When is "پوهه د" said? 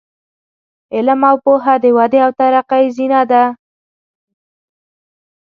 1.43-1.85